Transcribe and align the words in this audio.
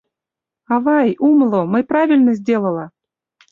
—Авай, 0.73 1.09
умыло, 1.27 1.61
мый 1.71 1.83
правильно 1.91 2.31
сделала. 2.39 2.85